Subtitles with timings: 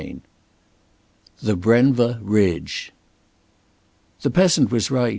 [0.01, 0.21] CHAPTER XXIV
[1.43, 2.91] THE BRENVA RIDGE
[4.21, 5.09] The peasant was right.